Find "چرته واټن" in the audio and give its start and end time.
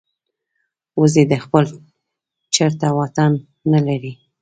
2.55-3.31